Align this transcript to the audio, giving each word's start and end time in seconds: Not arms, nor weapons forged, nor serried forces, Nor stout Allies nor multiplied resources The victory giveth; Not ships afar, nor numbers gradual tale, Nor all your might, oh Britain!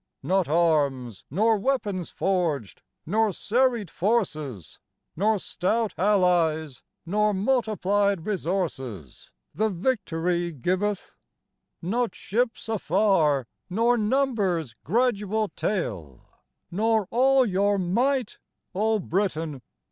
Not 0.23 0.47
arms, 0.47 1.25
nor 1.29 1.59
weapons 1.59 2.09
forged, 2.09 2.81
nor 3.05 3.31
serried 3.31 3.91
forces, 3.91 4.79
Nor 5.15 5.37
stout 5.37 5.93
Allies 5.95 6.81
nor 7.05 7.35
multiplied 7.35 8.25
resources 8.25 9.29
The 9.53 9.69
victory 9.69 10.53
giveth; 10.53 11.13
Not 11.83 12.15
ships 12.15 12.67
afar, 12.67 13.45
nor 13.69 13.95
numbers 13.95 14.73
gradual 14.83 15.49
tale, 15.49 16.27
Nor 16.71 17.07
all 17.11 17.45
your 17.45 17.77
might, 17.77 18.39
oh 18.73 18.97
Britain! 18.97 19.61